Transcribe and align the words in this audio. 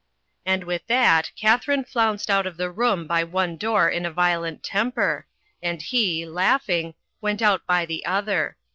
And 0.47 0.63
with 0.63 0.87
that, 0.87 1.31
Katharine 1.35 1.83
flounced 1.85 2.31
out 2.31 2.47
of 2.47 2.57
the 2.57 2.71
room 2.71 3.05
by 3.05 3.23
one 3.23 3.55
door 3.55 3.87
in 3.87 4.03
a 4.03 4.09
violent 4.11 4.63
temper, 4.63 5.27
and 5.61 5.79
he, 5.79 6.25
laughing, 6.25 6.95
went 7.21 7.43
out 7.43 7.67
by 7.67 7.85
the 7.85 8.03
other. 8.03 8.57